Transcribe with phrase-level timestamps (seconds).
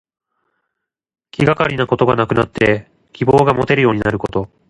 [1.29, 4.49] 気がかりなことがなくなって希望がもてるようになること。